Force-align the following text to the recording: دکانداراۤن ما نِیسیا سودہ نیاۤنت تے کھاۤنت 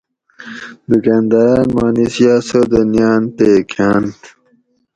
دکانداراۤن 0.89 1.67
ما 1.75 1.85
نِیسیا 1.95 2.33
سودہ 2.47 2.81
نیاۤنت 2.91 3.25
تے 3.37 3.49
کھاۤنت 3.71 4.19